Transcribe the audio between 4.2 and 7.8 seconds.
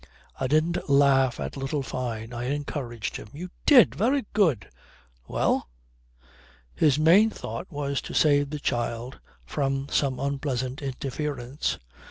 good... Well?" His main thought